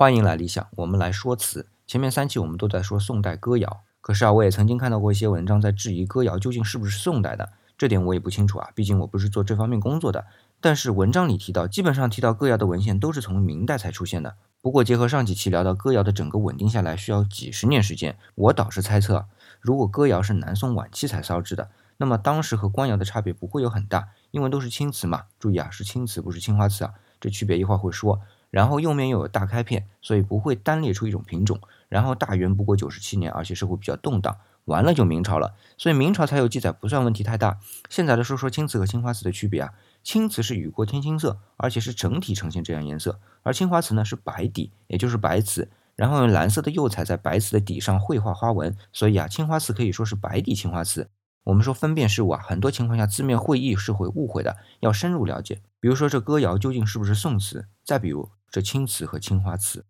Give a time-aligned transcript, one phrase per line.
[0.00, 1.68] 欢迎来理想，我们来说词。
[1.86, 10.24] 前面三期我们都在说宋代歌谣，可是啊，我也曾经看到过一些文章在质疑歌谣究竟是不是宋代的，这点我也不清楚啊，毕竟我不是做这方面工作的。
[10.58, 14.36] 但是文章里提到，基本上提到歌谣的文献都是从明代才出现的。
[14.62, 19.26] 不过结合上几期聊到歌谣的整个稳定下来需要几十年时间，我倒是猜测，
[19.60, 25.24] 如果歌谣是南宋晚期才烧制的，那么当时和官窑的差别不会有很大，因为都是青瓷嘛。
[25.38, 28.18] 注意啊，是青瓷，不是青花瓷啊，这区别一会儿会说。
[28.50, 31.60] 然后釉面又有大开片，所以不会单列出一种品种。
[31.88, 34.36] 然后大元不过九十七年，而且社会比较动荡，
[34.66, 37.58] 完了就明朝了，所以明朝才有记载，不算问题太大。
[37.88, 39.72] 现在的说说青瓷和青花瓷的区别啊，
[40.04, 51.08] 青瓷是雨过天青色，而且是整体呈现这样颜色，而青花瓷呢是白底，也就是白瓷，然后用蓝色的釉彩在白瓷的底上绘画花纹，所以啊，青花瓷可以说是白底青花瓷。
[51.42, 55.60] 我们说分辨事物啊，很多情况下字面会意是会误会的，要深入了解。
[55.80, 57.66] 比如说这歌谣究竟是不是宋词？
[57.84, 58.30] 再比如。
[58.50, 59.84] 这青瓷和青花瓷。